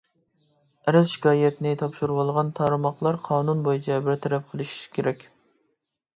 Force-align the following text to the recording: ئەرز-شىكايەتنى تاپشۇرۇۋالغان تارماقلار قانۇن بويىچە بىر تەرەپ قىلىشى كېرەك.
ئەرز-شىكايەتنى 0.85 1.73
تاپشۇرۇۋالغان 1.81 2.49
تارماقلار 2.61 3.21
قانۇن 3.29 3.63
بويىچە 3.69 4.01
بىر 4.09 4.19
تەرەپ 4.27 4.51
قىلىشى 4.55 4.91
كېرەك. 4.99 5.29